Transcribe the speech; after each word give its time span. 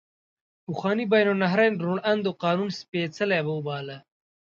پخواني 0.65 1.05
بین 1.13 1.27
النهرین 1.33 1.73
روڼ 1.83 1.97
اندو 2.11 2.31
قانون 2.43 2.69
سپیڅلی 2.79 3.39
وباله. 3.47 3.97